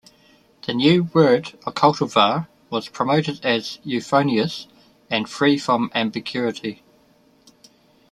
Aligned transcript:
The 0.65 0.73
new 0.73 1.03
word 1.13 1.59
"cultivar" 1.63 2.47
was 2.71 2.89
promoted 2.89 3.45
as 3.45 3.77
"euphonious" 3.83 4.65
and 5.11 5.29
"free 5.29 5.59
from 5.59 5.91
ambiguity". 5.93 6.81